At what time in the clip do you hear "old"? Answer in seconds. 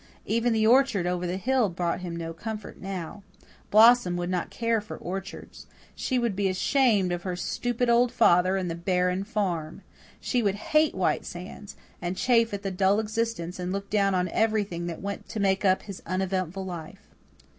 7.87-8.11